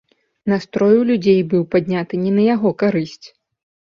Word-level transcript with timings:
Настрой 0.51 0.95
у 1.01 1.03
людзей 1.09 1.37
быў 1.51 1.61
падняты 1.75 2.21
не 2.23 2.31
на 2.37 2.47
яго 2.55 2.69
карысць. 2.83 3.27